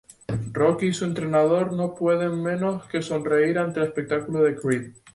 Rocky 0.53 0.87
y 0.87 0.93
su 0.95 1.05
entrenador 1.05 1.73
no 1.73 1.93
pueden 1.93 2.41
menos 2.41 2.87
que 2.87 3.03
sonreír 3.03 3.59
ante 3.59 3.81
el 3.81 3.85
espectáculo 3.85 4.41
de 4.41 4.55
Creed. 4.55 4.93